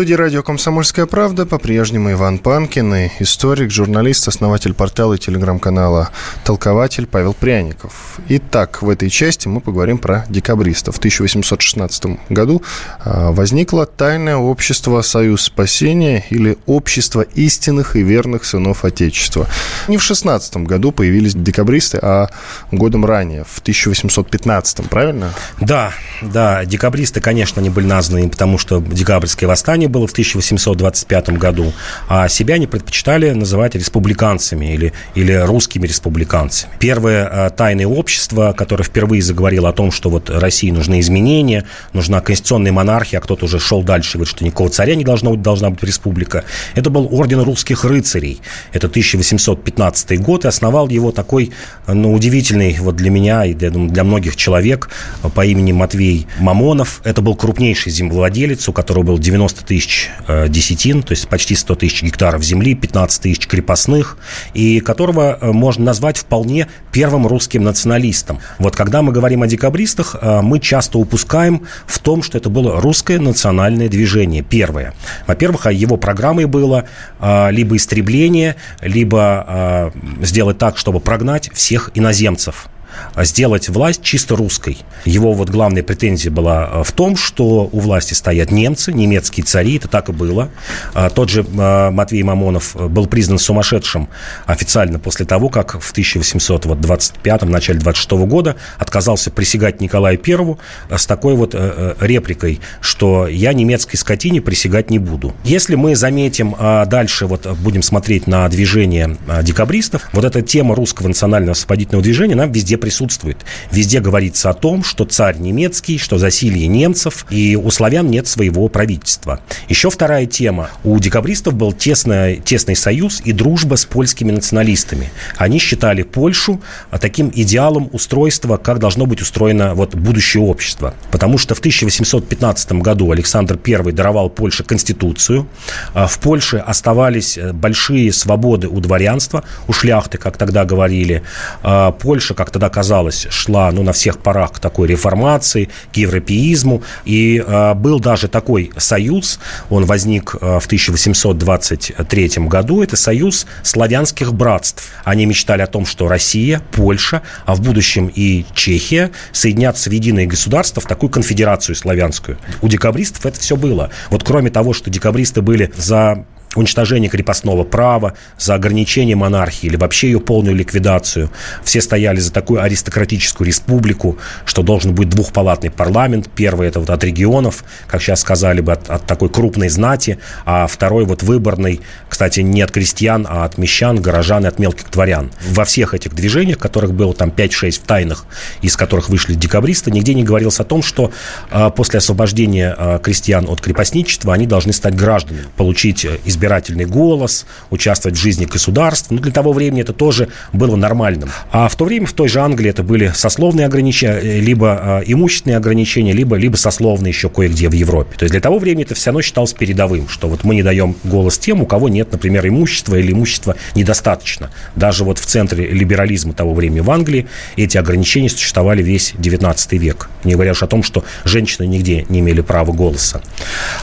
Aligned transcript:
Студии 0.00 0.14
радио 0.14 0.42
«Комсомольская 0.42 1.04
правда» 1.04 1.44
по-прежнему 1.44 2.12
Иван 2.12 2.38
Панкин 2.38 2.94
и 2.94 3.10
историк, 3.18 3.70
журналист, 3.70 4.26
основатель 4.28 4.72
портала 4.72 5.12
и 5.12 5.18
телеграм-канала 5.18 6.08
«Толкователь» 6.42 7.06
Павел 7.06 7.34
Пряников. 7.34 8.18
Итак, 8.26 8.80
в 8.80 8.88
этой 8.88 9.10
части 9.10 9.46
мы 9.46 9.60
поговорим 9.60 9.98
про 9.98 10.24
декабристов. 10.30 10.94
В 10.94 10.98
1816 11.00 12.18
году 12.30 12.62
а, 13.04 13.30
возникло 13.30 13.84
тайное 13.84 14.36
общество 14.36 15.02
«Союз 15.02 15.42
спасения» 15.42 16.24
или 16.30 16.56
«Общество 16.64 17.20
истинных 17.20 17.94
и 17.94 18.02
верных 18.02 18.46
сынов 18.46 18.86
Отечества». 18.86 19.48
Не 19.86 19.98
в 19.98 20.02
16 20.02 20.56
году 20.64 20.92
появились 20.92 21.34
декабристы, 21.34 21.98
а 22.00 22.30
годом 22.72 23.04
ранее, 23.04 23.44
в 23.44 23.58
1815, 23.58 24.88
правильно? 24.88 25.34
Да, 25.60 25.92
да, 26.22 26.64
декабристы, 26.64 27.20
конечно, 27.20 27.60
не 27.60 27.68
были 27.68 27.84
названы, 27.84 28.30
потому 28.30 28.56
что 28.56 28.80
декабрьское 28.80 29.46
восстание 29.46 29.89
было 29.90 30.06
в 30.06 30.12
1825 30.12 31.30
году, 31.30 31.72
а 32.08 32.28
себя 32.28 32.54
они 32.54 32.66
предпочитали 32.66 33.30
называть 33.30 33.74
республиканцами 33.74 34.74
или, 34.74 34.92
или 35.14 35.32
русскими 35.32 35.86
республиканцами. 35.86 36.72
Первое 36.78 37.28
э, 37.28 37.50
тайное 37.50 37.86
общество, 37.86 38.54
которое 38.56 38.84
впервые 38.84 39.22
заговорило 39.22 39.68
о 39.68 39.72
том, 39.72 39.92
что 39.92 40.10
вот 40.10 40.30
России 40.30 40.70
нужны 40.70 41.00
изменения, 41.00 41.66
нужна 41.92 42.20
конституционная 42.20 42.72
монархия, 42.72 43.18
а 43.18 43.22
кто-то 43.22 43.44
уже 43.44 43.58
шел 43.58 43.82
дальше, 43.82 44.18
говорит, 44.18 44.30
что 44.30 44.44
никакого 44.44 44.70
царя 44.70 44.94
не 44.94 45.04
должно 45.04 45.36
должна 45.36 45.70
быть 45.70 45.82
республика. 45.82 46.44
Это 46.74 46.90
был 46.90 47.08
орден 47.10 47.40
русских 47.40 47.84
рыцарей. 47.84 48.40
Это 48.72 48.86
1815 48.86 50.20
год, 50.20 50.44
и 50.44 50.48
основал 50.48 50.88
его 50.88 51.12
такой, 51.12 51.52
ну, 51.86 52.12
удивительный 52.12 52.76
вот 52.78 52.96
для 52.96 53.10
меня 53.10 53.44
и 53.44 53.54
для, 53.54 53.70
для 53.70 54.04
многих 54.04 54.36
человек 54.36 54.90
по 55.34 55.44
имени 55.44 55.72
Матвей 55.72 56.26
Мамонов. 56.38 57.00
Это 57.04 57.22
был 57.22 57.34
крупнейший 57.34 57.92
землевладелец, 57.92 58.68
у 58.68 58.72
которого 58.72 59.02
был 59.02 59.18
90 59.18 59.64
тысяч 59.64 59.79
э, 60.26 60.48
десятин, 60.48 61.02
то 61.02 61.12
есть 61.12 61.28
почти 61.28 61.54
100 61.54 61.74
тысяч 61.76 62.02
гектаров 62.02 62.42
земли, 62.42 62.74
15 62.74 63.22
тысяч 63.22 63.46
крепостных, 63.46 64.16
и 64.54 64.80
которого 64.80 65.38
э, 65.40 65.52
можно 65.52 65.84
назвать 65.84 66.18
вполне 66.18 66.68
первым 66.92 67.26
русским 67.26 67.62
националистом. 67.62 68.40
Вот 68.58 68.74
когда 68.76 69.02
мы 69.02 69.12
говорим 69.12 69.42
о 69.42 69.46
декабристах, 69.46 70.16
э, 70.20 70.40
мы 70.42 70.58
часто 70.60 70.98
упускаем 70.98 71.66
в 71.86 71.98
том, 71.98 72.22
что 72.22 72.38
это 72.38 72.48
было 72.48 72.80
русское 72.80 73.18
национальное 73.18 73.88
движение. 73.88 74.42
Первое. 74.42 74.94
Во-первых, 75.26 75.66
а 75.66 75.72
его 75.72 75.96
программой 75.96 76.46
было 76.46 76.84
либо 77.20 77.76
истребление, 77.76 78.56
либо 78.80 79.92
сделать 80.22 80.58
так, 80.58 80.78
чтобы 80.78 81.00
прогнать 81.00 81.50
всех 81.52 81.90
иноземцев 81.94 82.69
сделать 83.16 83.68
власть 83.68 84.02
чисто 84.02 84.36
русской. 84.36 84.78
Его 85.04 85.32
вот 85.32 85.50
главная 85.50 85.82
претензия 85.82 86.30
была 86.30 86.68
э, 86.72 86.82
в 86.84 86.92
том, 86.92 87.16
что 87.16 87.68
у 87.70 87.80
власти 87.80 88.14
стоят 88.14 88.50
немцы, 88.50 88.92
немецкие 88.92 89.44
цари, 89.44 89.76
это 89.76 89.88
так 89.88 90.08
и 90.08 90.12
было. 90.12 90.50
А 90.94 91.10
тот 91.10 91.28
же 91.30 91.42
э, 91.44 91.90
Матвей 91.90 92.22
Мамонов 92.22 92.76
э, 92.76 92.86
был 92.86 93.06
признан 93.06 93.38
сумасшедшим 93.38 94.08
официально 94.46 94.98
после 94.98 95.26
того, 95.26 95.48
как 95.48 95.80
в 95.80 95.90
1825 95.90 97.42
начале 97.42 97.78
26 97.78 98.10
года 98.10 98.56
отказался 98.78 99.30
присягать 99.30 99.80
Николаю 99.80 100.18
Первому 100.18 100.58
с 100.90 101.06
такой 101.06 101.34
вот 101.34 101.54
репликой, 102.00 102.60
что 102.80 103.26
я 103.26 103.52
немецкой 103.52 103.96
скотине 103.96 104.40
присягать 104.40 104.90
не 104.90 104.98
буду. 104.98 105.34
Если 105.44 105.74
мы 105.74 105.96
заметим 105.96 106.54
а 106.58 106.84
дальше, 106.86 107.26
вот 107.26 107.46
будем 107.58 107.82
смотреть 107.82 108.26
на 108.26 108.48
движение 108.48 109.16
декабристов, 109.42 110.08
вот 110.12 110.24
эта 110.24 110.42
тема 110.42 110.74
русского 110.74 111.08
национального 111.08 111.52
освободительного 111.52 112.02
движения, 112.02 112.34
нам 112.34 112.52
везде 112.52 112.76
присутствует. 112.80 113.38
Везде 113.70 114.00
говорится 114.00 114.50
о 114.50 114.54
том, 114.54 114.82
что 114.82 115.04
царь 115.04 115.38
немецкий, 115.38 115.98
что 115.98 116.18
засилье 116.18 116.66
немцев, 116.66 117.26
и 117.30 117.54
у 117.56 117.70
славян 117.70 118.10
нет 118.10 118.26
своего 118.26 118.68
правительства. 118.68 119.40
Еще 119.68 119.90
вторая 119.90 120.26
тема. 120.26 120.70
У 120.82 120.98
декабристов 120.98 121.54
был 121.54 121.72
тесный, 121.72 122.36
тесный 122.36 122.74
союз 122.74 123.20
и 123.24 123.32
дружба 123.32 123.76
с 123.76 123.84
польскими 123.84 124.32
националистами. 124.32 125.12
Они 125.36 125.58
считали 125.58 126.02
Польшу 126.02 126.60
таким 127.00 127.30
идеалом 127.34 127.88
устройства, 127.92 128.56
как 128.56 128.78
должно 128.78 129.06
быть 129.06 129.20
устроено 129.20 129.74
вот 129.74 129.94
будущее 129.94 130.42
общество. 130.42 130.94
Потому 131.10 131.38
что 131.38 131.54
в 131.54 131.58
1815 131.58 132.72
году 132.72 133.10
Александр 133.12 133.58
I 133.66 133.92
даровал 133.92 134.30
Польше 134.30 134.64
конституцию. 134.64 135.46
А 135.94 136.06
в 136.06 136.18
Польше 136.18 136.56
оставались 136.56 137.36
э, 137.36 137.52
большие 137.52 138.12
свободы 138.12 138.68
у 138.68 138.80
дворянства, 138.80 139.44
у 139.68 139.72
шляхты, 139.72 140.18
как 140.18 140.36
тогда 140.36 140.64
говорили. 140.64 141.22
А 141.62 141.92
Польша, 141.92 142.34
как 142.34 142.50
тогда 142.50 142.69
казалось, 142.70 143.26
шла 143.30 143.70
ну, 143.70 143.82
на 143.82 143.92
всех 143.92 144.18
парах 144.18 144.52
к 144.52 144.58
такой 144.58 144.88
реформации, 144.88 145.68
к 145.92 145.96
европеизму. 145.96 146.82
И 147.04 147.42
э, 147.46 147.74
был 147.74 148.00
даже 148.00 148.28
такой 148.28 148.72
союз, 148.76 149.38
он 149.68 149.84
возник 149.84 150.34
э, 150.40 150.58
в 150.60 150.66
1823 150.66 152.30
году, 152.46 152.82
это 152.82 152.96
союз 152.96 153.46
славянских 153.62 154.32
братств. 154.32 154.90
Они 155.04 155.26
мечтали 155.26 155.62
о 155.62 155.66
том, 155.66 155.86
что 155.86 156.08
Россия, 156.08 156.62
Польша, 156.72 157.22
а 157.44 157.54
в 157.54 157.60
будущем 157.60 158.10
и 158.14 158.44
Чехия 158.54 159.10
соединятся 159.32 159.90
в 159.90 159.92
единое 159.92 160.26
государство, 160.26 160.80
в 160.80 160.86
такую 160.86 161.10
конфедерацию 161.10 161.74
славянскую. 161.74 162.38
У 162.62 162.68
декабристов 162.68 163.26
это 163.26 163.38
все 163.40 163.56
было. 163.56 163.90
Вот 164.10 164.24
кроме 164.24 164.50
того, 164.50 164.72
что 164.72 164.90
декабристы 164.90 165.42
были 165.42 165.72
за 165.76 166.24
уничтожение 166.56 167.08
крепостного 167.08 167.64
права, 167.64 168.14
за 168.38 168.54
ограничение 168.54 169.14
монархии 169.14 169.66
или 169.66 169.76
вообще 169.76 170.10
ее 170.10 170.20
полную 170.20 170.56
ликвидацию. 170.56 171.30
Все 171.62 171.80
стояли 171.80 172.18
за 172.18 172.32
такую 172.32 172.62
аристократическую 172.62 173.46
республику, 173.46 174.18
что 174.44 174.62
должен 174.62 174.94
быть 174.94 175.08
двухпалатный 175.08 175.70
парламент. 175.70 176.28
Первый 176.34 176.66
это 176.68 176.80
вот 176.80 176.90
от 176.90 177.04
регионов, 177.04 177.64
как 177.86 178.02
сейчас 178.02 178.20
сказали 178.20 178.60
бы, 178.60 178.72
от, 178.72 178.90
от 178.90 179.06
такой 179.06 179.28
крупной 179.28 179.68
знати, 179.68 180.18
а 180.44 180.66
второй 180.66 181.04
вот 181.04 181.22
выборный, 181.22 181.80
кстати, 182.08 182.40
не 182.40 182.62
от 182.62 182.72
крестьян, 182.72 183.26
а 183.28 183.44
от 183.44 183.56
мещан, 183.56 184.00
горожан 184.00 184.44
и 184.44 184.48
от 184.48 184.58
мелких 184.58 184.90
дворян. 184.90 185.30
Во 185.48 185.64
всех 185.64 185.94
этих 185.94 186.14
движениях, 186.14 186.58
которых 186.58 186.94
было 186.94 187.14
там 187.14 187.28
5-6 187.28 187.70
в 187.72 187.78
тайных, 187.80 188.24
из 188.60 188.76
которых 188.76 189.08
вышли 189.08 189.34
декабристы, 189.34 189.92
нигде 189.92 190.14
не 190.14 190.24
говорилось 190.24 190.58
о 190.58 190.64
том, 190.64 190.82
что 190.82 191.12
э, 191.50 191.70
после 191.76 191.98
освобождения 191.98 192.74
э, 192.76 192.98
крестьян 193.02 193.46
от 193.48 193.60
крепостничества 193.60 194.34
они 194.34 194.46
должны 194.46 194.72
стать 194.72 194.96
гражданами, 194.96 195.44
получить 195.56 196.06
из 196.24 196.39
избирательный 196.40 196.86
голос, 196.86 197.44
участвовать 197.70 198.16
в 198.16 198.20
жизни 198.20 198.46
государства. 198.46 199.14
Ну, 199.14 199.20
для 199.20 199.32
того 199.32 199.52
времени 199.52 199.82
это 199.82 199.92
тоже 199.92 200.28
было 200.54 200.74
нормальным. 200.76 201.30
А 201.52 201.68
в 201.68 201.76
то 201.76 201.84
время 201.84 202.06
в 202.06 202.14
той 202.14 202.28
же 202.28 202.40
Англии 202.40 202.70
это 202.70 202.82
были 202.82 203.12
сословные 203.14 203.66
ограничения, 203.66 204.18
э, 204.20 204.40
либо 204.40 205.02
э, 205.02 205.12
имущественные 205.12 205.58
ограничения, 205.58 206.12
либо, 206.12 206.36
либо 206.36 206.56
сословные 206.56 207.10
еще 207.10 207.28
кое-где 207.28 207.68
в 207.68 207.72
Европе. 207.72 208.16
То 208.16 208.24
есть 208.24 208.32
для 208.32 208.40
того 208.40 208.58
времени 208.58 208.84
это 208.84 208.94
все 208.94 209.10
равно 209.10 209.20
считалось 209.20 209.52
передовым, 209.52 210.08
что 210.08 210.28
вот 210.28 210.44
мы 210.44 210.54
не 210.54 210.62
даем 210.62 210.96
голос 211.04 211.38
тем, 211.38 211.60
у 211.60 211.66
кого 211.66 211.88
нет, 211.90 212.10
например, 212.10 212.48
имущества 212.48 212.96
или 212.96 213.12
имущества 213.12 213.56
недостаточно. 213.74 214.50
Даже 214.76 215.04
вот 215.04 215.18
в 215.18 215.26
центре 215.26 215.66
либерализма 215.66 216.32
того 216.32 216.54
времени 216.54 216.80
в 216.80 216.90
Англии 216.90 217.28
эти 217.56 217.76
ограничения 217.76 218.30
существовали 218.30 218.82
весь 218.82 219.12
19 219.18 219.72
век. 219.74 220.08
Не 220.24 220.34
говоря 220.34 220.52
уж 220.52 220.62
о 220.62 220.66
том, 220.66 220.82
что 220.82 221.04
женщины 221.24 221.66
нигде 221.66 222.06
не 222.08 222.20
имели 222.20 222.40
права 222.40 222.72
голоса. 222.72 223.20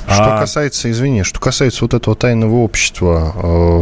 Что 0.07 0.37
а... 0.37 0.39
касается, 0.39 0.89
извини, 0.89 1.23
что 1.23 1.39
касается 1.39 1.83
вот 1.83 1.93
этого 1.93 2.15
тайного 2.15 2.46
современного 2.47 2.55
общества, 2.55 3.33
э, 3.35 3.81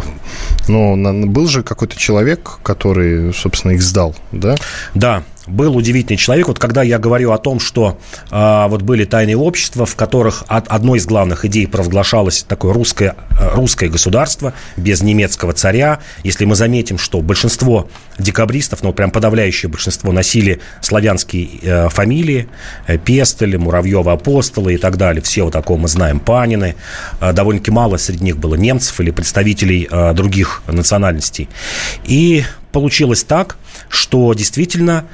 ну, 0.68 1.28
был 1.28 1.48
же 1.48 1.64
какой-то 1.64 1.98
человек, 1.98 2.60
который, 2.64 3.34
собственно, 3.34 3.74
их 3.74 3.82
сдал, 3.82 4.16
да? 4.32 4.56
Да, 4.94 5.24
был 5.48 5.76
удивительный 5.76 6.18
человек. 6.18 6.48
Вот 6.48 6.60
когда 6.60 6.84
я 6.84 7.00
говорю 7.00 7.32
о 7.32 7.38
том, 7.38 7.60
что 7.60 7.98
э, 8.32 8.66
вот 8.68 8.82
были 8.82 9.06
тайные 9.06 9.38
общества, 9.38 9.86
в 9.86 9.96
которых 9.96 10.44
от, 10.48 10.68
одной 10.68 11.00
из 11.00 11.06
главных 11.06 11.46
идей 11.46 11.68
провозглашалось 11.68 12.44
такое 12.44 12.74
русское, 12.74 13.16
э, 13.40 13.54
русское 13.56 13.90
государство 13.90 14.54
без 14.78 15.02
немецкого 15.02 15.54
царя. 15.54 16.00
Если 16.24 16.46
мы 16.46 16.56
заметим, 16.56 16.98
что 16.98 17.22
большинство 17.22 17.90
декабристов, 18.18 18.84
ну, 18.84 18.94
прям 18.94 19.12
подавляющее 19.12 19.70
большинство, 19.70 20.12
носили 20.12 20.60
славянские 20.82 21.50
э, 21.62 21.90
фамилии, 21.90 22.48
э, 22.88 22.98
Пестель, 22.98 23.58
Муравьева, 23.58 24.14
Апостолы 24.14 24.74
и 24.74 24.78
так 24.78 24.98
далее. 24.98 25.22
Все 25.22 25.44
вот 25.44 25.54
такого 25.54 25.78
мы 25.78 25.88
знаем, 25.88 26.20
Панины. 26.20 26.76
Э, 27.22 27.34
довольно-таки 27.34 27.72
мало 27.72 27.98
среди 27.98 28.24
них 28.24 28.38
было 28.38 28.56
немцев 28.56 29.00
или 29.00 29.12
представителей 29.12 29.88
э, 29.90 30.14
других 30.14 30.64
национальностей. 30.68 31.50
И 32.06 32.44
получилось 32.76 33.24
так, 33.24 33.56
что 33.88 34.34
действительно 34.34 35.06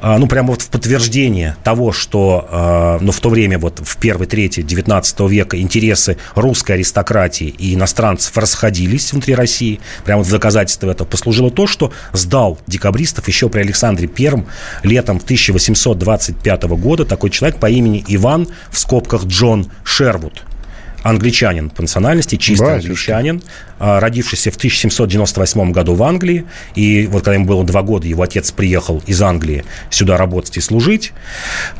а, 0.00 0.16
ну, 0.16 0.26
прямо 0.26 0.52
вот 0.52 0.62
в 0.62 0.70
подтверждение 0.70 1.56
того, 1.62 1.92
что, 1.92 2.48
а, 2.50 2.98
ну, 3.02 3.12
в 3.12 3.20
то 3.20 3.28
время, 3.28 3.58
вот 3.58 3.80
в 3.84 3.98
первой 3.98 4.26
трети 4.26 4.62
19 4.62 5.20
века 5.28 5.60
интересы 5.60 6.16
русской 6.34 6.72
аристократии 6.72 7.48
и 7.48 7.74
иностранцев 7.74 8.34
расходились 8.38 9.12
внутри 9.12 9.34
России, 9.34 9.78
прямо 10.06 10.22
в 10.22 10.30
доказательство 10.30 10.90
этого 10.90 11.06
послужило 11.06 11.50
то, 11.50 11.66
что 11.66 11.92
сдал 12.14 12.58
декабристов 12.66 13.28
еще 13.28 13.50
при 13.50 13.60
Александре 13.60 14.08
Первом 14.08 14.46
летом 14.82 15.18
1825 15.18 16.62
года 16.62 17.04
такой 17.04 17.28
человек 17.28 17.58
по 17.58 17.68
имени 17.68 18.02
Иван, 18.08 18.48
в 18.70 18.78
скобках 18.78 19.26
Джон 19.26 19.70
Шервуд 19.84 20.44
англичанин 21.02 21.70
по 21.70 21.82
национальности, 21.82 22.36
чистый 22.36 22.66
Батюшка. 22.66 23.16
англичанин, 23.16 23.42
а, 23.84 23.98
родившийся 23.98 24.52
в 24.52 24.56
1798 24.56 25.72
году 25.72 25.94
в 25.94 26.02
Англии. 26.04 26.44
И 26.76 27.08
вот 27.08 27.24
когда 27.24 27.34
ему 27.34 27.46
было 27.46 27.64
два 27.64 27.82
года, 27.82 28.06
его 28.06 28.22
отец 28.22 28.52
приехал 28.52 29.02
из 29.06 29.20
Англии 29.20 29.64
сюда 29.90 30.16
работать 30.16 30.56
и 30.56 30.60
служить. 30.60 31.12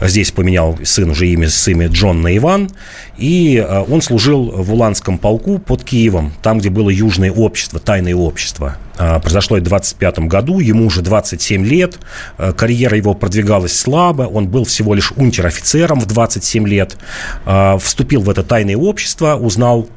Здесь 0.00 0.32
поменял 0.32 0.76
сын 0.82 1.10
уже 1.10 1.28
имя 1.28 1.48
с 1.48 1.68
имя 1.68 1.86
Джон 1.86 2.20
на 2.20 2.36
Иван. 2.36 2.70
И 3.18 3.64
а, 3.64 3.82
он 3.82 4.02
служил 4.02 4.50
в 4.50 4.72
Уланском 4.72 5.16
полку 5.16 5.60
под 5.60 5.84
Киевом, 5.84 6.32
там, 6.42 6.58
где 6.58 6.70
было 6.70 6.90
южное 6.90 7.30
общество, 7.30 7.78
тайное 7.78 8.16
общество. 8.16 8.78
А, 8.98 9.20
произошло 9.20 9.56
это 9.56 9.66
в 9.66 9.68
25 9.68 10.18
году, 10.20 10.58
ему 10.58 10.86
уже 10.86 11.02
27 11.02 11.64
лет, 11.64 11.98
карьера 12.56 12.96
его 12.96 13.14
продвигалась 13.14 13.78
слабо, 13.78 14.22
он 14.22 14.48
был 14.48 14.64
всего 14.64 14.94
лишь 14.94 15.12
унтер-офицером 15.12 16.00
в 16.00 16.06
27 16.06 16.68
лет, 16.68 16.96
вступил 17.80 18.20
в 18.20 18.28
это 18.28 18.42
тайное 18.42 18.76
общество, 18.76 19.11
узнал, 19.20 19.88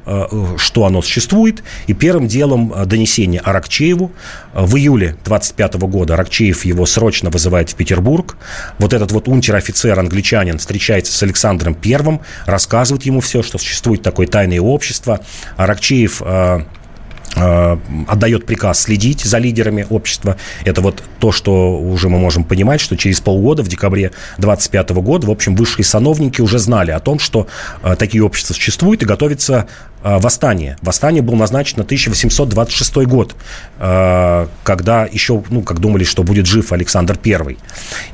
что 0.56 0.84
оно 0.84 1.02
существует, 1.02 1.62
и 1.86 1.94
первым 1.94 2.28
делом 2.28 2.72
э, 2.72 2.84
донесение 2.86 3.40
Аракчееву. 3.40 4.12
Э, 4.52 4.64
в 4.64 4.76
июле 4.76 5.16
25 5.24 5.74
года 5.74 6.14
Аракчеев 6.14 6.64
его 6.64 6.86
срочно 6.86 7.30
вызывает 7.30 7.70
в 7.70 7.74
Петербург. 7.74 8.36
Вот 8.78 8.92
этот 8.92 9.12
вот 9.12 9.28
унтер-офицер, 9.28 9.98
англичанин, 9.98 10.58
встречается 10.58 11.12
с 11.12 11.22
Александром 11.22 11.74
Первым, 11.74 12.20
рассказывает 12.46 13.04
ему 13.04 13.20
все, 13.20 13.42
что 13.42 13.58
существует 13.58 14.02
такое 14.02 14.26
тайное 14.26 14.60
общество. 14.60 15.20
Аракчеев 15.56 16.22
э, 16.24 16.26
Э, 16.26 16.60
отдает 17.34 18.46
приказ 18.46 18.80
следить 18.80 19.22
за 19.22 19.38
лидерами 19.38 19.86
общества. 19.88 20.36
Это 20.64 20.80
вот 20.80 21.02
то, 21.18 21.32
что 21.32 21.78
уже 21.78 22.08
мы 22.08 22.18
можем 22.18 22.44
понимать, 22.44 22.80
что 22.80 22.96
через 22.96 23.20
полгода, 23.20 23.62
в 23.62 23.68
декабре 23.68 24.12
25 24.38 24.90
года, 24.90 25.26
в 25.26 25.30
общем, 25.30 25.54
высшие 25.56 25.84
сановники 25.84 26.40
уже 26.40 26.58
знали 26.58 26.90
о 26.90 27.00
том, 27.00 27.18
что 27.18 27.46
э, 27.82 27.96
такие 27.96 28.22
общества 28.22 28.54
существуют 28.54 29.02
и 29.02 29.06
готовится 29.06 29.66
э, 29.95 29.95
восстание. 30.18 30.76
Восстание 30.82 31.22
было 31.22 31.36
назначено 31.36 31.78
на 31.78 31.84
1826 31.84 32.96
год, 33.06 33.34
когда 33.78 35.08
еще, 35.10 35.42
ну, 35.50 35.62
как 35.62 35.80
думали, 35.80 36.04
что 36.04 36.22
будет 36.22 36.46
жив 36.46 36.72
Александр 36.72 37.18
I. 37.24 37.56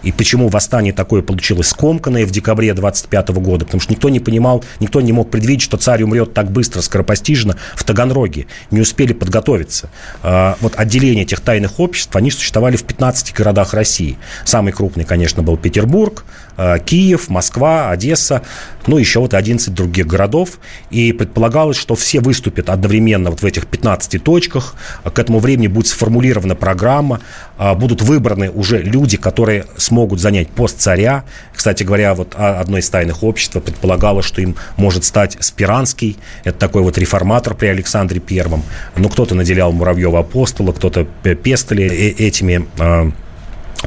И 0.02 0.12
почему 0.12 0.48
восстание 0.48 0.92
такое 0.92 1.22
получилось 1.22 1.68
скомканное 1.68 2.26
в 2.26 2.30
декабре 2.30 2.72
25 2.74 3.28
года? 3.28 3.64
Потому 3.64 3.80
что 3.80 3.92
никто 3.92 4.08
не 4.08 4.20
понимал, 4.20 4.64
никто 4.80 5.00
не 5.00 5.12
мог 5.12 5.30
предвидеть, 5.30 5.62
что 5.62 5.76
царь 5.76 6.02
умрет 6.02 6.34
так 6.34 6.50
быстро, 6.50 6.80
скоропостижно 6.80 7.56
в 7.74 7.84
Таганроге. 7.84 8.46
Не 8.70 8.80
успели 8.80 9.12
подготовиться. 9.12 9.90
А, 10.22 10.56
вот 10.60 10.74
отделения 10.76 11.22
этих 11.22 11.40
тайных 11.40 11.80
обществ, 11.80 12.14
они 12.16 12.30
существовали 12.30 12.76
в 12.76 12.84
15 12.84 13.34
городах 13.34 13.74
России. 13.74 14.18
Самый 14.44 14.72
крупный, 14.72 15.04
конечно, 15.04 15.42
был 15.42 15.56
Петербург, 15.56 16.24
а, 16.56 16.78
Киев, 16.78 17.28
Москва, 17.28 17.90
Одесса, 17.90 18.42
ну, 18.86 18.98
еще 18.98 19.20
вот 19.20 19.34
11 19.34 19.72
других 19.74 20.06
городов. 20.06 20.58
И 20.90 21.12
предполагалось, 21.12 21.76
что 21.76 21.94
все 21.94 22.20
выступят 22.20 22.68
одновременно 22.68 23.30
вот 23.30 23.42
в 23.42 23.46
этих 23.46 23.66
15 23.66 24.22
точках. 24.22 24.74
К 25.04 25.18
этому 25.18 25.38
времени 25.38 25.66
будет 25.66 25.86
сформулирована 25.86 26.54
программа, 26.54 27.20
а, 27.58 27.74
будут 27.74 28.02
выбраны 28.02 28.50
уже 28.50 28.82
люди, 28.82 29.16
которые 29.16 29.66
смогут 29.76 30.20
занять 30.20 30.48
пост 30.48 30.80
царя. 30.80 31.24
Кстати 31.54 31.82
говоря, 31.82 32.14
вот 32.14 32.34
одно 32.36 32.78
из 32.78 32.88
тайных 32.90 33.22
обществ 33.22 33.60
предполагало, 33.62 34.22
что 34.22 34.40
им 34.40 34.56
может 34.76 35.04
стать 35.04 35.36
Спиранский, 35.40 36.16
это 36.44 36.58
такой 36.58 36.82
вот 36.82 36.98
реформатор 36.98 37.54
при 37.54 37.66
Александре 37.66 38.20
Первом. 38.20 38.62
Ну, 38.96 39.08
кто-то 39.08 39.34
наделял 39.34 39.72
Муравьева 39.72 40.20
апостола, 40.20 40.72
кто-то 40.72 41.06
Пестели 41.34 41.84
э, 41.84 42.26
этими 42.26 42.66
а, 42.78 43.12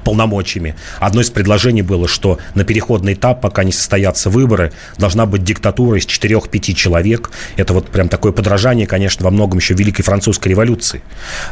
полномочиями. 0.04 0.76
Одно 1.00 1.22
из 1.22 1.30
предложений 1.30 1.84
было, 1.84 2.08
что 2.08 2.40
на 2.54 2.64
переходный 2.64 3.14
этап, 3.14 3.42
пока 3.42 3.64
не 3.64 3.72
состоятся 3.72 4.30
выборы, 4.30 4.72
должна 4.98 5.26
быть 5.26 5.44
диктатура 5.44 5.98
из 5.98 6.06
4-5 6.06 6.74
человек. 6.74 7.32
Это 7.56 7.74
вот 7.74 7.90
прям 7.90 8.10
такое 8.10 8.32
подражание, 8.32 8.88
конечно, 8.88 9.24
во 9.24 9.32
многом 9.32 9.60
еще 9.60 9.74
Великой 9.74 10.04
Французской 10.04 10.50
революции. 10.50 11.02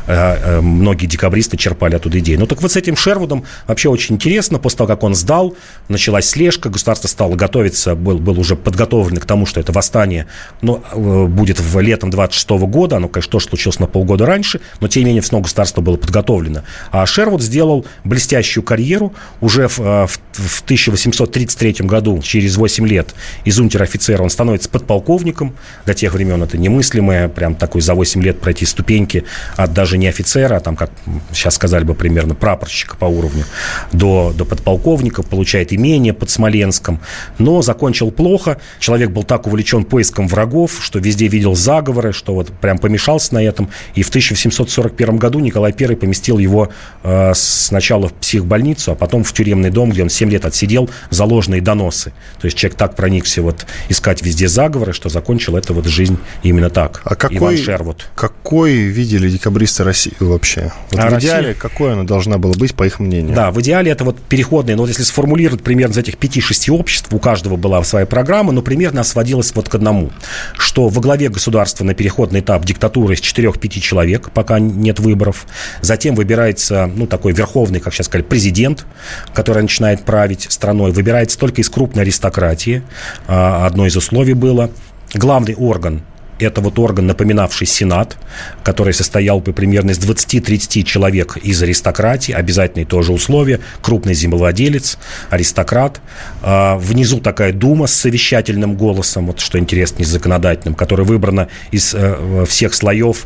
Э, 0.08 0.38
э, 0.44 0.62
многие 0.62 1.06
декабристы 1.06 1.58
черпали 1.58 1.96
оттуда 1.96 2.20
идеи. 2.20 2.36
Ну 2.36 2.46
так 2.46 2.62
вот 2.62 2.72
с 2.72 2.76
этим 2.76 2.96
Шервудом 2.96 3.46
вообще 3.68 3.90
очень 3.90 4.16
интересно. 4.16 4.60
После 4.60 4.78
того, 4.78 4.88
как 4.88 5.04
он 5.04 5.16
сдал, 5.16 5.56
началась 5.88 6.28
слежка, 6.28 6.70
государство 6.70 7.08
стало 7.08 7.36
готовиться, 7.36 7.96
был, 7.96 8.20
был 8.20 8.40
уже 8.40 8.56
подготовлен 8.56 9.18
к 9.18 9.26
тому, 9.26 9.46
что 9.46 9.60
это 9.60 9.72
восстание 9.72 10.28
ну, 10.62 10.84
э, 10.92 11.26
будет 11.26 11.60
в 11.60 11.80
летом 11.80 12.10
26 12.10 12.50
года. 12.68 12.98
Оно, 12.98 13.08
конечно, 13.08 13.32
тоже 13.32 13.48
случилось 13.48 13.80
на 13.80 13.88
полгода 13.88 14.26
раньше, 14.26 14.62
но 14.80 14.88
тем 14.88 15.02
не 15.02 15.08
менее 15.08 15.24
снова 15.24 15.44
государство 15.44 15.82
было 15.82 15.98
подготовлено. 15.98 16.64
А 16.92 17.06
Шервуд 17.06 17.42
сделал 17.42 17.86
блестящий 18.04 18.23
блестящую 18.24 18.64
карьеру. 18.64 19.14
Уже 19.42 19.68
в, 19.68 19.80
э, 19.80 20.08
в, 20.08 20.20
в 20.32 20.62
1833 20.64 21.76
году, 21.82 22.22
через 22.22 22.56
8 22.56 22.88
лет, 22.88 23.14
из 23.44 23.60
унтер-офицера 23.60 24.24
он 24.24 24.30
становится 24.30 24.70
подполковником. 24.70 25.54
До 25.86 25.94
тех 25.94 26.14
времен 26.14 26.42
это 26.42 26.58
немыслимое, 26.58 27.28
прям 27.28 27.56
такой 27.56 27.82
за 27.82 27.94
8 27.94 28.24
лет 28.24 28.40
пройти 28.40 28.66
ступеньки 28.66 29.26
от 29.58 29.74
даже 29.74 29.98
не 29.98 30.08
офицера, 30.08 30.58
а 30.58 30.60
там, 30.60 30.76
как 30.76 30.92
сейчас 31.34 31.56
сказали 31.56 31.84
бы 31.84 31.96
примерно, 31.96 32.36
прапорщика 32.36 32.96
по 32.96 33.06
уровню, 33.06 33.44
до, 33.92 34.34
до 34.36 34.46
подполковника, 34.46 35.22
получает 35.24 35.74
имение 35.74 36.14
под 36.14 36.30
Смоленском. 36.30 37.00
Но 37.40 37.62
закончил 37.62 38.12
плохо. 38.12 38.58
Человек 38.80 39.10
был 39.10 39.24
так 39.24 39.48
увлечен 39.48 39.84
поиском 39.84 40.28
врагов, 40.28 40.80
что 40.82 41.00
везде 41.00 41.28
видел 41.28 41.56
заговоры, 41.56 42.14
что 42.14 42.34
вот 42.34 42.52
прям 42.62 42.78
помешался 42.78 43.34
на 43.34 43.44
этом. 43.44 43.70
И 43.96 44.04
в 44.04 44.10
1741 44.10 45.18
году 45.18 45.40
Николай 45.40 45.74
I 45.78 45.96
поместил 45.96 46.38
его 46.38 46.70
э, 47.04 47.34
сначала 47.36 48.08
в 48.08 48.13
психбольницу, 48.20 48.92
а 48.92 48.96
потом 48.96 49.24
в 49.24 49.34
тюремный 49.34 49.70
дом, 49.70 49.92
где 49.92 50.04
он 50.04 50.10
7 50.10 50.30
лет 50.32 50.46
отсидел 50.46 50.90
за 51.10 51.26
ложные 51.26 51.62
доносы. 51.62 52.14
То 52.40 52.46
есть 52.46 52.58
человек 52.58 52.78
так 52.78 52.96
проникся 52.96 53.42
вот 53.42 53.66
искать 53.90 54.22
везде 54.22 54.48
заговоры, 54.48 54.94
что 54.94 55.10
закончил 55.10 55.56
это 55.56 55.74
вот 55.74 55.86
жизнь 55.86 56.18
именно 56.44 56.70
так. 56.70 57.02
А 57.04 57.16
какой, 57.16 57.38
Иван 57.38 57.58
Шервуд. 57.58 58.10
какой 58.16 58.74
видели 58.74 59.30
декабристы 59.30 59.84
России 59.84 60.14
вообще? 60.20 60.72
Вот 60.92 61.00
а 61.00 61.10
в 61.10 61.14
Россия... 61.14 61.32
идеале 61.32 61.54
какой 61.54 61.94
она 61.94 62.04
должна 62.04 62.38
была 62.38 62.54
быть, 62.54 62.76
по 62.76 62.86
их 62.86 63.00
мнению? 63.00 63.36
Да, 63.36 63.52
в 63.52 63.62
идеале 63.62 63.92
это 63.92 64.04
вот 64.04 64.20
переходные, 64.20 64.76
но 64.76 64.84
вот 64.84 64.90
если 64.90 65.04
сформулировать 65.04 65.64
примерно 65.64 65.94
из 65.94 65.98
этих 65.98 66.16
5-6 66.16 66.72
обществ, 66.72 67.14
у 67.14 67.20
каждого 67.20 67.56
была 67.56 67.84
своя 67.84 68.06
программа, 68.06 68.52
но 68.52 68.62
примерно 68.62 69.04
сводилась 69.04 69.54
вот 69.56 69.70
к 69.70 69.76
одному, 69.76 70.12
что 70.58 70.88
во 70.88 71.02
главе 71.02 71.30
государства 71.30 71.84
на 71.84 71.94
переходный 71.94 72.40
этап 72.40 72.66
диктатура 72.66 73.14
из 73.14 73.20
4-5 73.20 73.80
человек, 73.80 74.32
пока 74.32 74.60
нет 74.60 75.00
выборов, 75.00 75.46
затем 75.82 76.16
выбирается, 76.16 76.90
ну, 76.94 77.08
такой 77.08 77.34
верховный, 77.34 77.80
как 77.80 77.94
сейчас 77.94 78.03
сказали, 78.04 78.26
президент, 78.26 78.86
который 79.34 79.64
начинает 79.64 80.04
править 80.04 80.48
страной, 80.50 80.92
выбирается 80.92 81.38
только 81.38 81.62
из 81.62 81.70
крупной 81.70 82.04
аристократии. 82.04 82.84
А, 83.28 83.66
одно 83.66 83.86
из 83.86 83.96
условий 83.96 84.34
было. 84.34 84.70
Главный 85.14 85.56
орган 85.56 86.04
это 86.40 86.62
вот 86.62 86.80
орган, 86.80 87.08
напоминавший 87.08 87.68
Сенат, 87.68 88.18
который 88.64 88.94
состоял 88.94 89.40
бы 89.40 89.54
примерно 89.54 89.92
из 89.92 90.00
20-30 90.00 90.84
человек 90.84 91.38
из 91.38 91.62
аристократии, 91.62 92.32
обязательные 92.32 92.86
тоже 92.86 93.12
условия, 93.14 93.60
крупный 93.82 94.14
землевладелец, 94.14 94.98
аристократ. 95.30 96.02
А, 96.42 96.78
внизу 96.78 97.20
такая 97.20 97.54
дума 97.54 97.88
с 97.88 97.94
совещательным 97.94 98.76
голосом, 98.76 99.28
вот 99.28 99.40
что 99.40 99.60
интересно, 99.60 100.00
не 100.00 100.06
законодательным, 100.06 100.76
которая 100.76 101.06
выбрана 101.06 101.48
из 101.72 101.94
э, 101.94 102.46
всех 102.48 102.74
слоев 102.74 103.26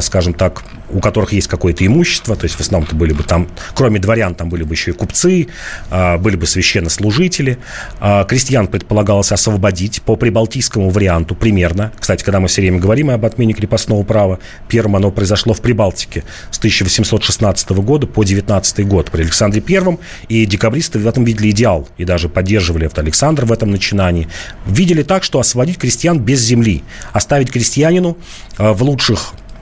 скажем 0.00 0.34
так, 0.34 0.62
у 0.92 1.00
которых 1.00 1.32
есть 1.32 1.48
какое-то 1.48 1.84
имущество, 1.86 2.36
то 2.36 2.44
есть 2.44 2.56
в 2.56 2.60
основном 2.60 2.86
это 2.86 2.96
были 2.96 3.12
бы 3.12 3.22
там, 3.22 3.48
кроме 3.74 3.98
дворян, 3.98 4.34
там 4.34 4.48
были 4.48 4.62
бы 4.62 4.74
еще 4.74 4.90
и 4.90 4.94
купцы, 4.94 5.48
э, 5.90 6.18
были 6.18 6.36
бы 6.36 6.46
священнослужители. 6.46 7.58
Э, 8.00 8.24
крестьян 8.28 8.66
предполагалось 8.66 9.32
освободить 9.32 10.02
по 10.02 10.16
прибалтийскому 10.16 10.90
варианту 10.90 11.34
примерно. 11.34 11.92
Кстати, 11.98 12.22
когда 12.22 12.40
мы 12.40 12.48
все 12.48 12.60
время 12.62 12.78
говорим 12.78 13.10
об 13.10 13.24
отмене 13.24 13.54
крепостного 13.54 14.02
права, 14.02 14.38
первым 14.68 14.96
оно 14.96 15.10
произошло 15.10 15.54
в 15.54 15.60
Прибалтике 15.60 16.24
с 16.50 16.58
1816 16.58 17.70
года 17.70 18.06
по 18.06 18.24
19 18.24 18.86
год 18.86 19.10
при 19.10 19.22
Александре 19.22 19.60
Первом, 19.60 19.98
и 20.28 20.44
декабристы 20.46 20.98
в 20.98 21.06
этом 21.06 21.24
видели 21.24 21.50
идеал, 21.50 21.88
и 21.96 22.04
даже 22.04 22.28
поддерживали 22.28 22.86
это 22.86 23.00
Александр 23.00 23.44
в 23.44 23.52
этом 23.52 23.70
начинании. 23.70 24.28
Видели 24.66 25.02
так, 25.02 25.24
что 25.24 25.40
освободить 25.40 25.78
крестьян 25.78 26.18
без 26.18 26.40
земли, 26.40 26.82
оставить 27.12 27.50
крестьянину 27.50 28.18
в 28.58 28.82
лучших 28.82 29.34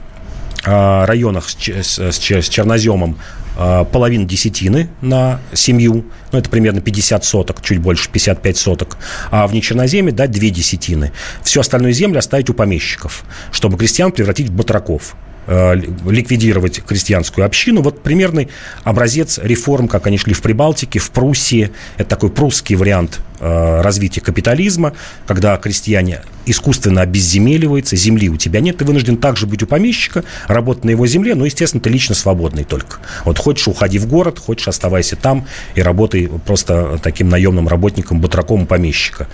районах 0.63 1.49
с, 1.49 1.55
с, 1.55 1.99
с 1.99 2.49
черноземом 2.49 3.17
э, 3.57 3.85
половину 3.91 4.25
десятины 4.25 4.89
на 5.01 5.39
семью, 5.53 6.05
ну, 6.31 6.39
это 6.39 6.49
примерно 6.49 6.81
50 6.81 7.25
соток, 7.25 7.61
чуть 7.61 7.79
больше, 7.79 8.09
55 8.09 8.57
соток, 8.57 8.97
а 9.31 9.47
в 9.47 9.53
нечерноземе 9.53 10.11
дать 10.11 10.31
две 10.31 10.49
десятины. 10.49 11.11
Всю 11.43 11.59
остальную 11.61 11.93
землю 11.93 12.19
оставить 12.19 12.49
у 12.49 12.53
помещиков, 12.53 13.23
чтобы 13.51 13.77
крестьян 13.77 14.11
превратить 14.11 14.49
в 14.49 14.53
батраков. 14.53 15.15
э, 15.47 15.75
ликвидировать 15.75 16.83
крестьянскую 16.83 17.45
общину. 17.45 17.81
Вот 17.81 18.03
примерный 18.03 18.49
образец 18.83 19.39
реформ, 19.41 19.87
как 19.87 20.07
они 20.07 20.17
шли 20.17 20.33
в 20.33 20.41
Прибалтике, 20.41 20.99
в 20.99 21.11
Пруссии. 21.11 21.71
Это 21.97 22.09
такой 22.09 22.29
прусский 22.29 22.75
вариант 22.75 23.19
э, 23.19 23.30
развития 23.41 24.21
капитализма, 24.21 24.93
когда 25.25 25.57
крестьяне 25.57 26.21
искусственно 26.45 27.01
обезземеливаются, 27.01 27.95
земли 27.95 28.29
у 28.29 28.37
тебя 28.37 28.59
нет, 28.61 28.77
ты 28.77 28.85
вынужден 28.85 29.17
также 29.17 29.47
быть 29.47 29.63
у 29.63 29.67
помещика, 29.67 30.23
работать 30.47 30.85
на 30.85 30.89
его 30.91 31.05
земле, 31.07 31.35
но, 31.35 31.45
естественно, 31.45 31.81
ты 31.81 31.89
лично 31.89 32.15
свободный 32.15 32.63
только. 32.63 32.97
Вот 33.25 33.37
хочешь, 33.37 33.67
уходи 33.67 33.99
в 33.99 34.07
город, 34.07 34.39
хочешь, 34.39 34.67
оставайся 34.67 35.15
там 35.15 35.47
и 35.75 35.81
работай 35.81 36.29
просто 36.45 36.99
таким 37.01 37.29
наемным 37.29 37.67
работником, 37.67 38.21
батраком 38.21 38.65
помещика. 38.65 39.27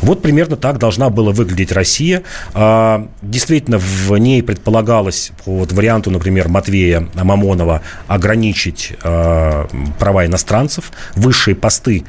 Вот 0.00 0.22
примерно 0.22 0.56
так 0.56 0.78
должна 0.78 1.10
была 1.10 1.32
выглядеть 1.32 1.72
Россия. 1.72 2.22
А, 2.54 3.08
действительно, 3.22 3.78
в 3.78 4.16
ней 4.16 4.42
предполагалось 4.42 5.32
по 5.44 5.58
вот 5.58 5.72
варианту, 5.72 6.10
например, 6.10 6.48
Матвея 6.48 7.08
Мамонова 7.14 7.82
ограничить 8.08 8.92
а, 9.02 9.68
права 9.98 10.26
иностранцев. 10.26 10.92
Высшие 11.14 11.54
посты 11.54 12.04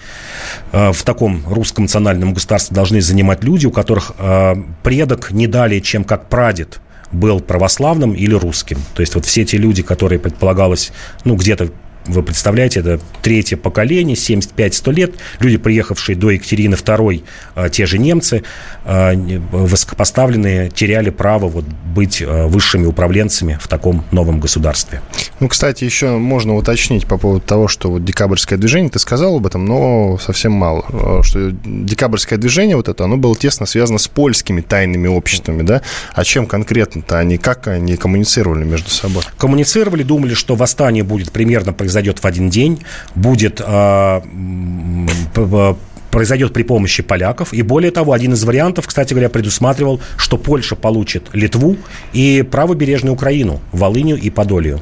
а, 0.71 0.91
в 0.91 1.03
таком 1.03 1.44
русском 1.53 1.85
национальном 1.85 2.33
государстве 2.33 2.75
должны 2.75 3.01
занимать 3.01 3.43
люди, 3.43 3.65
у 3.65 3.71
которых 3.71 4.13
предок 4.83 5.31
не 5.31 5.47
далее, 5.47 5.81
чем 5.81 6.03
как 6.03 6.29
прадед 6.29 6.79
был 7.11 7.39
православным 7.39 8.13
или 8.13 8.33
русским. 8.33 8.77
То 8.93 9.01
есть 9.01 9.15
вот 9.15 9.25
все 9.25 9.45
те 9.45 9.57
люди, 9.57 9.83
которые 9.83 10.19
предполагалось, 10.19 10.91
ну, 11.23 11.35
где-то 11.35 11.69
вы 12.07 12.23
представляете, 12.23 12.81
это 12.81 12.99
третье 13.21 13.57
поколение, 13.57 14.15
75-100 14.15 14.93
лет. 14.93 15.15
Люди, 15.39 15.57
приехавшие 15.57 16.15
до 16.15 16.29
Екатерины 16.29 16.75
II, 16.75 17.23
а, 17.55 17.69
те 17.69 17.85
же 17.85 17.97
немцы, 17.97 18.43
а, 18.83 19.13
высокопоставленные, 19.51 20.69
теряли 20.69 21.09
право 21.09 21.47
вот 21.47 21.65
быть 21.65 22.21
а, 22.25 22.47
высшими 22.47 22.85
управленцами 22.85 23.57
в 23.59 23.67
таком 23.67 24.05
новом 24.11 24.39
государстве. 24.39 25.01
Ну, 25.39 25.47
кстати, 25.47 25.83
еще 25.83 26.17
можно 26.17 26.55
уточнить 26.55 27.07
по 27.07 27.17
поводу 27.17 27.41
того, 27.41 27.67
что 27.67 27.91
вот 27.91 28.05
декабрьское 28.05 28.59
движение, 28.59 28.89
ты 28.89 28.99
сказал 28.99 29.37
об 29.37 29.47
этом, 29.47 29.65
но 29.65 30.17
совсем 30.19 30.51
мало. 30.51 31.23
Что 31.23 31.51
декабрьское 31.65 32.37
движение 32.37 32.75
вот 32.75 32.87
это, 32.87 33.03
оно 33.03 33.17
было 33.17 33.35
тесно 33.35 33.65
связано 33.65 33.97
с 33.97 34.07
польскими 34.07 34.61
тайными 34.61 35.07
обществами, 35.07 35.63
да? 35.63 35.81
А 36.13 36.23
чем 36.23 36.45
конкретно-то 36.45 37.17
они, 37.17 37.37
как 37.37 37.67
они 37.67 37.97
коммуницировали 37.97 38.63
между 38.63 38.91
собой? 38.91 39.23
Коммуницировали, 39.37 40.03
думали, 40.03 40.33
что 40.35 40.55
восстание 40.55 41.03
будет 41.03 41.31
примерно 41.31 41.73
произойти 41.73 41.94
произойдет 41.95 42.19
в 42.19 42.25
один 42.25 42.49
день, 42.49 42.83
будет 43.15 43.61
а, 43.63 44.21
произойдет 46.11 46.53
при 46.53 46.63
помощи 46.63 47.03
поляков. 47.03 47.53
И 47.53 47.61
более 47.61 47.91
того, 47.91 48.11
один 48.11 48.33
из 48.33 48.43
вариантов, 48.43 48.87
кстати 48.87 49.13
говоря, 49.13 49.29
предусматривал, 49.29 50.01
что 50.17 50.37
Польша 50.37 50.75
получит 50.75 51.29
Литву 51.33 51.77
и 52.13 52.43
правобережную 52.49 53.13
Украину, 53.13 53.61
Волынью 53.71 54.17
и 54.17 54.29
Подолью. 54.29 54.81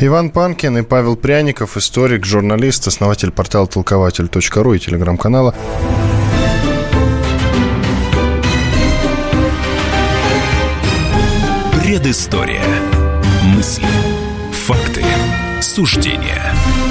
Иван 0.00 0.30
Панкин 0.30 0.78
и 0.78 0.82
Павел 0.82 1.16
Пряников, 1.16 1.76
историк, 1.76 2.24
журналист, 2.24 2.86
основатель 2.88 3.30
портала 3.30 3.66
толкователь.ру 3.66 4.74
и 4.74 4.78
телеграм-канала. 4.78 5.54
Предыстория. 11.82 12.64
Мысли. 13.54 13.86
Факты. 14.66 15.04
Суждения. 15.74 16.83